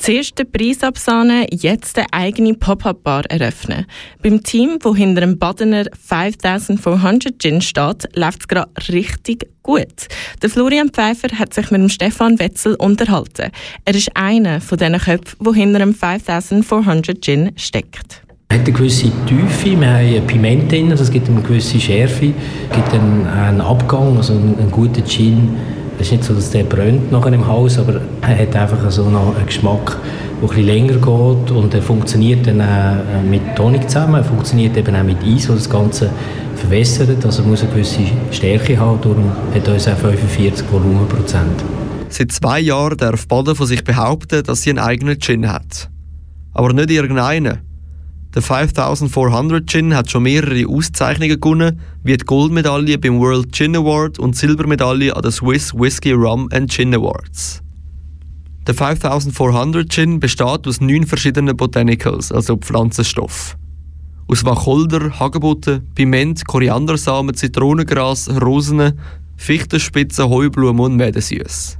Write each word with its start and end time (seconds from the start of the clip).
Zuerst 0.00 0.38
den 0.38 0.50
Preis 0.50 0.82
absahnen, 0.82 1.44
jetzt 1.50 1.98
eine 1.98 2.06
eigene 2.10 2.54
Pop-Up-Bar 2.54 3.26
eröffnen. 3.26 3.84
Beim 4.22 4.42
Team, 4.42 4.78
wo 4.80 4.96
hinter 4.96 5.20
dem 5.20 5.38
Badener 5.38 5.84
5400 5.92 7.38
Gin 7.38 7.60
steht, 7.60 8.08
läuft 8.14 8.40
es 8.40 8.48
gerade 8.48 8.70
richtig 8.88 9.46
gut. 9.62 10.08
Der 10.40 10.48
Florian 10.48 10.88
Pfeiffer 10.88 11.38
hat 11.38 11.52
sich 11.52 11.70
mit 11.70 11.82
dem 11.82 11.90
Stefan 11.90 12.38
Wetzel 12.38 12.76
unterhalten. 12.76 13.50
Er 13.84 13.94
ist 13.94 14.08
einer 14.16 14.62
von 14.62 14.78
diesen 14.78 14.96
Köpfen, 14.96 15.44
der 15.44 15.52
hinter 15.52 15.78
dem 15.80 15.94
5400 15.94 17.22
Gin 17.22 17.52
steckt. 17.56 18.22
Es 18.48 18.58
hat 18.58 18.66
eine 18.66 18.72
gewisse 18.72 19.12
Tiefe, 19.26 19.78
wir 19.78 19.86
haben 19.86 20.26
Piment 20.26 20.72
drin, 20.72 20.88
das 20.88 21.10
gibt 21.10 21.28
eine 21.28 21.42
gewisse 21.42 21.78
Schärfe, 21.78 22.32
gibt 22.74 22.94
einen, 22.94 23.26
einen 23.26 23.60
Abgang, 23.60 24.16
also 24.16 24.32
einen, 24.32 24.58
einen 24.58 24.70
guten 24.70 25.04
Gin 25.04 25.58
es 26.00 26.06
ist 26.06 26.12
nicht 26.12 26.24
so, 26.24 26.32
dass 26.34 26.50
der 26.50 26.64
brennt 26.64 27.12
nachher 27.12 27.32
im 27.32 27.46
Haus, 27.46 27.78
aber 27.78 28.00
er 28.22 28.38
hat 28.38 28.56
einfach 28.56 28.90
so 28.90 29.04
einen 29.04 29.46
Geschmack, 29.46 29.98
der 30.40 30.50
etwas 30.50 30.64
länger 30.64 30.94
geht 30.94 31.50
und 31.50 31.74
er 31.74 31.82
funktioniert 31.82 32.46
dann 32.46 32.62
auch 32.62 33.22
mit 33.28 33.54
Tonic 33.54 33.88
zusammen, 33.90 34.14
er 34.14 34.24
funktioniert 34.24 34.76
eben 34.78 34.96
auch 34.96 35.02
mit 35.02 35.18
Eis, 35.22 35.46
das 35.48 35.56
das 35.56 35.70
Ganze 35.70 36.10
verwässert, 36.56 37.22
also 37.24 37.42
muss 37.42 37.62
eine 37.62 37.70
gewisse 37.70 38.00
Stärke 38.30 38.78
haben, 38.78 38.98
darum 39.02 39.30
hat 39.54 39.68
er 39.68 39.74
uns 39.74 39.86
auch 39.88 39.96
45 39.96 40.72
Volumenprozent. 40.72 41.62
Seit 42.08 42.32
zwei 42.32 42.60
Jahren 42.60 42.96
darf 42.96 43.28
Baden 43.28 43.54
von 43.54 43.66
sich 43.66 43.84
behaupten, 43.84 44.42
dass 44.42 44.62
sie 44.62 44.70
einen 44.70 44.78
eigenen 44.78 45.20
Gin 45.20 45.52
hat. 45.52 45.90
Aber 46.52 46.72
nicht 46.72 46.90
irgendeinen. 46.90 47.69
Der 48.34 48.42
5400 48.42 49.68
Gin 49.68 49.96
hat 49.96 50.08
schon 50.08 50.22
mehrere 50.22 50.68
Auszeichnungen 50.68 51.40
gewonnen, 51.40 51.80
wie 52.04 52.16
die 52.16 52.24
Goldmedaille 52.24 52.96
beim 52.96 53.18
World 53.18 53.52
Gin 53.52 53.74
Award 53.74 54.20
und 54.20 54.36
Silbermedaille 54.36 55.14
an 55.16 55.22
den 55.22 55.32
Swiss 55.32 55.74
Whisky 55.74 56.12
Rum 56.12 56.48
and 56.52 56.70
Gin 56.70 56.94
Awards. 56.94 57.60
Der 58.68 58.74
5400 58.74 59.90
Gin 59.90 60.20
besteht 60.20 60.68
aus 60.68 60.80
neun 60.80 61.06
verschiedenen 61.06 61.56
Botanicals, 61.56 62.30
also 62.30 62.56
Pflanzenstoffen. 62.56 63.58
Aus 64.28 64.44
Wacholder, 64.44 65.18
Hagebutten, 65.18 65.88
Piment, 65.96 66.46
Koriandersamen, 66.46 67.34
Zitronengras, 67.34 68.30
Rosen, 68.40 68.92
Fichtenspitzen, 69.36 70.28
Heublumen 70.28 70.80
und 70.80 70.96
Mädensüß. 70.96 71.78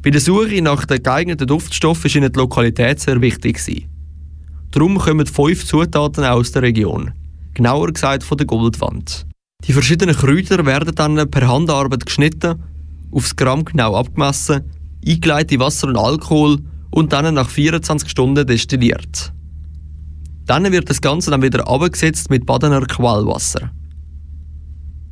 Bei 0.00 0.08
der 0.08 0.22
Suche 0.22 0.62
nach 0.62 0.86
den 0.86 1.02
geeigneten 1.02 1.46
Duftstoffen 1.46 2.10
war 2.10 2.16
ihnen 2.16 2.32
die 2.32 2.38
Lokalität 2.38 3.00
sehr 3.00 3.20
wichtig. 3.20 3.91
Darum 4.72 4.96
kommen 4.96 5.26
fünf 5.26 5.66
Zutaten 5.66 6.24
aus 6.24 6.50
der 6.50 6.62
Region. 6.62 7.12
Genauer 7.52 7.92
gesagt 7.92 8.24
von 8.24 8.38
der 8.38 8.46
Goldwand. 8.46 9.26
Die 9.68 9.74
verschiedenen 9.74 10.16
Kräuter 10.16 10.64
werden 10.64 10.94
dann 10.94 11.30
per 11.30 11.46
Handarbeit 11.46 12.06
geschnitten, 12.06 12.62
aufs 13.10 13.36
Gramm 13.36 13.66
genau 13.66 13.94
abgemessen, 13.94 14.62
eingeleitet 15.06 15.52
in 15.52 15.60
Wasser 15.60 15.88
und 15.88 15.98
Alkohol 15.98 16.58
und 16.90 17.12
dann 17.12 17.34
nach 17.34 17.50
24 17.50 18.08
Stunden 18.08 18.46
destilliert. 18.46 19.34
Dann 20.46 20.72
wird 20.72 20.88
das 20.88 21.02
Ganze 21.02 21.30
dann 21.30 21.42
wieder 21.42 21.68
abgesetzt 21.68 22.30
mit 22.30 22.46
Badener 22.46 22.80
Quellwasser. 22.80 23.70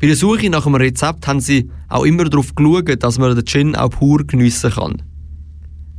Bei 0.00 0.06
der 0.06 0.16
Suche 0.16 0.48
nach 0.48 0.64
einem 0.64 0.76
Rezept 0.76 1.26
haben 1.28 1.40
sie 1.40 1.70
auch 1.90 2.04
immer 2.04 2.24
darauf 2.24 2.54
geschaut, 2.54 3.02
dass 3.02 3.18
man 3.18 3.36
den 3.36 3.44
Gin 3.44 3.76
auch 3.76 3.90
pur 3.90 4.26
geniessen 4.26 4.70
kann. 4.70 5.02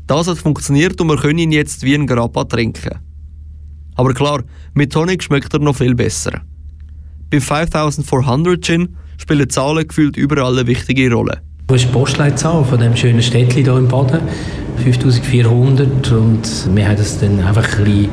Das 0.07 0.27
hat 0.27 0.39
funktioniert 0.39 0.99
und 0.99 1.07
wir 1.07 1.17
können 1.17 1.37
ihn 1.37 1.51
jetzt 1.51 1.83
wie 1.83 1.93
ein 1.93 2.07
Grappa 2.07 2.45
trinken. 2.45 3.02
Aber 3.95 4.13
klar, 4.13 4.43
mit 4.73 4.91
Tonic 4.91 5.23
schmeckt 5.23 5.53
er 5.53 5.59
noch 5.59 5.75
viel 5.75 5.95
besser. 5.95 6.41
Bei 7.29 7.39
5400 7.39 8.63
Gin 8.63 8.95
spielen 9.17 9.49
Zahlen 9.49 9.87
gefühlt 9.87 10.17
überall 10.17 10.57
eine 10.57 10.67
wichtige 10.67 11.11
Rolle. 11.11 11.41
Das 11.67 11.77
ist 11.77 11.87
die 11.89 11.93
Postleitzahl 11.93 12.63
von 12.65 12.79
dem 12.79 12.95
schönen 12.95 13.21
Städtchen 13.21 13.63
hier 13.63 13.77
im 13.77 13.87
Baden. 13.87 14.21
5400 14.83 16.11
und 16.11 16.75
wir 16.75 16.87
haben 16.87 16.97
das 16.97 17.19
dann 17.19 17.39
einfach 17.39 17.77
ein 17.77 17.83
bisschen 17.85 18.09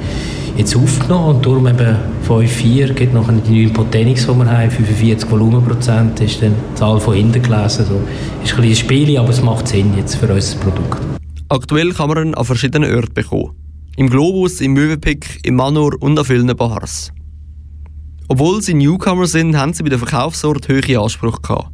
jetzt 0.56 0.76
aufgenommen 0.76 1.36
und 1.36 1.46
darum 1.46 1.66
eben 1.66 1.96
5,4 2.28 2.92
gibt 2.92 3.14
noch 3.14 3.28
die 3.28 3.62
neuen 3.62 3.72
Potenics, 3.72 4.26
die 4.26 4.34
wir 4.34 4.50
haben, 4.50 4.70
45 4.70 5.30
Volumenprozent 5.30 6.20
ist 6.20 6.42
dann 6.42 6.54
die 6.72 6.74
Zahl 6.76 7.00
von 7.00 7.14
hinten 7.14 7.42
gelesen. 7.42 7.80
Also 7.80 8.00
ist 8.44 8.54
ein 8.54 8.60
bisschen 8.60 8.62
ein 8.62 8.76
Spiel, 8.76 9.18
aber 9.18 9.30
es 9.30 9.42
macht 9.42 9.68
Sinn 9.68 9.96
jetzt 9.96 10.16
für 10.16 10.32
unser 10.32 10.58
Produkt. 10.58 11.00
Aktuell 11.48 11.92
kann 11.92 12.08
man 12.08 12.28
ihn 12.28 12.34
an 12.34 12.44
verschiedenen 12.44 12.94
Orten 12.94 13.14
bekommen. 13.14 13.59
Im 13.96 14.08
Globus, 14.08 14.60
im 14.60 14.72
Möwenpick, 14.72 15.40
im 15.42 15.56
Manor 15.56 16.00
und 16.00 16.18
an 16.18 16.24
vielen 16.24 16.56
Bars. 16.56 17.12
Obwohl 18.28 18.62
sie 18.62 18.74
Newcomer 18.74 19.26
sind, 19.26 19.56
haben 19.56 19.72
sie 19.72 19.82
bei 19.82 19.88
der 19.88 19.98
Verkaufsort 19.98 20.68
hohe 20.68 21.00
Ansprüche 21.00 21.40
gehabt. 21.42 21.72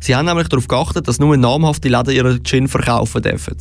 Sie 0.00 0.14
haben 0.14 0.26
nämlich 0.26 0.48
darauf 0.48 0.66
geachtet, 0.66 1.06
dass 1.06 1.20
nur 1.20 1.36
namhafte 1.36 1.88
Läden 1.88 2.14
ihren 2.14 2.42
Gin 2.42 2.66
verkaufen 2.66 3.22
dürfen. 3.22 3.56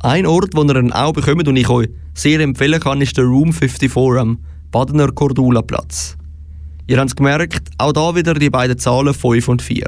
Ein 0.00 0.26
Ort, 0.26 0.54
wo 0.54 0.64
ihr 0.64 0.76
ihn 0.76 0.92
auch 0.92 1.12
bekommt 1.12 1.46
und 1.46 1.56
ich 1.56 1.68
euch 1.68 1.90
sehr 2.14 2.40
empfehlen 2.40 2.80
kann, 2.80 3.02
ist 3.02 3.16
der 3.16 3.24
Room 3.24 3.52
54 3.52 4.18
am 4.18 4.38
Badener 4.70 5.12
Cordula 5.12 5.60
Platz. 5.60 6.16
Ihr 6.86 6.98
habt 6.98 7.10
es 7.10 7.16
gemerkt, 7.16 7.68
auch 7.78 7.92
da 7.92 8.14
wieder 8.16 8.34
die 8.34 8.50
beiden 8.50 8.78
Zahlen 8.78 9.14
5 9.14 9.48
und 9.48 9.62
4. 9.62 9.86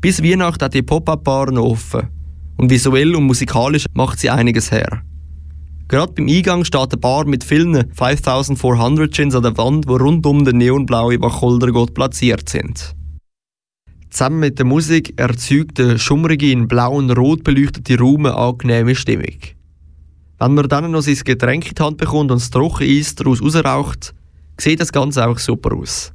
Bis 0.00 0.22
Weihnachten 0.22 0.64
hat 0.64 0.74
die 0.74 0.82
Pop-Up-Bar 0.82 1.50
noch 1.50 1.64
offen 1.64 2.08
und 2.60 2.70
visuell 2.70 3.16
und 3.16 3.24
musikalisch 3.24 3.86
macht 3.94 4.20
sie 4.20 4.28
einiges 4.28 4.70
her. 4.70 5.02
Gerade 5.88 6.12
beim 6.12 6.28
Eingang 6.28 6.64
steht 6.64 6.92
eine 6.92 6.98
Bar 6.98 7.24
mit 7.24 7.42
vielen 7.42 7.90
5400 7.94 9.12
Gins 9.12 9.34
an 9.34 9.42
der 9.42 9.56
Wand, 9.56 9.88
wo 9.88 9.96
rund 9.96 10.26
um 10.26 10.44
den 10.44 10.58
neonblauen 10.58 11.22
Wacholdergott 11.22 11.94
platziert 11.94 12.50
sind. 12.50 12.94
Zusammen 14.10 14.40
mit 14.40 14.58
der 14.58 14.66
Musik 14.66 15.18
erzeugt 15.18 15.78
der 15.78 15.96
schummrige, 15.96 16.52
in 16.52 16.68
blau 16.68 16.96
und 16.96 17.10
rot 17.10 17.44
beleuchtete 17.44 17.98
Raum 17.98 18.26
eine 18.26 18.36
angenehme 18.36 18.94
Stimmung. 18.94 19.38
Wenn 20.38 20.54
man 20.54 20.68
dann 20.68 20.90
noch 20.90 21.00
sein 21.00 21.18
Getränk 21.24 21.66
in 21.66 21.74
die 21.74 21.82
Hand 21.82 21.96
bekommt 21.96 22.30
und 22.30 22.40
das 22.40 22.50
Trockeneis 22.50 23.14
daraus 23.14 23.42
rausraucht, 23.42 24.14
sieht 24.58 24.80
das 24.80 24.92
Ganze 24.92 25.26
auch 25.26 25.38
super 25.38 25.74
aus. 25.74 26.12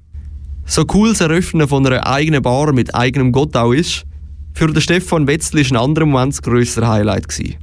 So 0.66 0.86
cool 0.94 1.10
das 1.10 1.22
Eröffnen 1.22 1.68
von 1.68 1.86
einer 1.88 2.06
eigenen 2.06 2.44
Bar 2.44 2.72
mit 2.72 2.94
eigenem 2.94 3.32
Gott 3.32 3.56
auch 3.58 3.74
ist, 3.74 4.06
für 4.56 4.68
den 4.68 4.82
Stefan 4.82 5.28
Wetzl 5.28 5.58
war 5.58 5.66
ein 5.72 5.84
anderer 5.84 6.06
Moment 6.06 6.34
das 6.34 6.42
grössere 6.42 6.88
Highlight. 6.88 7.28
Gewesen. 7.28 7.56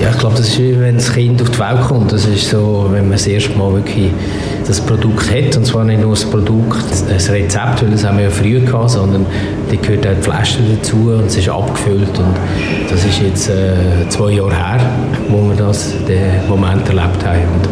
Ja, 0.00 0.10
ich 0.10 0.18
glaube, 0.18 0.36
das 0.36 0.48
ist 0.48 0.58
wie 0.58 0.80
wenn 0.80 0.96
das 0.96 1.12
Kind 1.12 1.40
auf 1.42 1.50
die 1.50 1.58
Welt 1.58 1.80
kommt. 1.82 2.10
Das 2.10 2.24
ist 2.24 2.48
so, 2.50 2.88
wenn 2.90 3.02
man 3.02 3.12
das 3.12 3.26
erste 3.26 3.56
Mal 3.56 3.72
wirklich 3.74 4.10
das 4.66 4.80
Produkt 4.80 5.30
hat. 5.30 5.56
Und 5.56 5.66
zwar 5.66 5.84
nicht 5.84 6.00
nur 6.00 6.10
das 6.10 6.24
Produkt, 6.24 6.84
das 7.08 7.30
Rezept, 7.30 7.82
weil 7.82 7.90
das 7.90 8.04
haben 8.04 8.16
wir 8.16 8.24
ja 8.24 8.30
früher 8.30 8.60
gehabt, 8.60 8.90
sondern 8.90 9.26
da 9.70 9.76
gehört 9.76 10.06
auch 10.06 10.14
die 10.16 10.22
Flasche 10.22 10.58
dazu 10.76 10.96
und 10.96 11.26
es 11.26 11.36
ist 11.36 11.48
abgefüllt. 11.48 12.18
Und 12.18 12.34
das 12.88 13.04
ist 13.04 13.20
jetzt 13.20 13.48
äh, 13.50 14.08
zwei 14.08 14.32
Jahre 14.32 14.56
her, 14.56 14.90
wo 15.28 15.48
wir 15.48 15.54
das, 15.54 15.92
den 16.08 16.48
Moment 16.48 16.88
erlebt 16.88 17.24
haben. 17.24 17.42
Und 17.54 17.68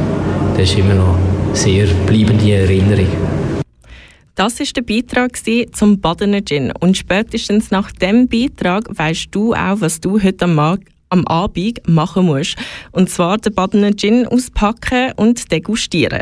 das 0.57 0.71
ist 0.71 0.79
immer 0.79 0.95
noch 0.95 1.19
sehr 1.55 1.87
bleibende 2.07 2.53
Erinnerung. 2.53 3.09
Das 4.41 4.59
ist 4.59 4.75
der 4.75 4.81
Beitrag 4.81 5.37
zum 5.73 6.01
Badener 6.01 6.41
Gin. 6.43 6.73
Und 6.81 6.97
spätestens 6.97 7.71
nach 7.71 7.93
dem 7.93 8.27
Beitrag 8.27 8.85
weißt 8.89 9.27
du 9.33 9.53
auch, 9.53 9.83
was 9.83 10.01
du 10.01 10.19
heute 10.19 10.47
am, 10.47 10.55
Mag 10.55 10.81
am 11.11 11.27
Abend 11.27 11.87
machen 11.87 12.25
musst. 12.25 12.57
Und 12.91 13.11
zwar 13.11 13.37
den 13.37 13.53
Badener 13.53 13.95
Gin 13.95 14.27
auspacken 14.27 15.13
und 15.17 15.53
degustieren. 15.53 16.19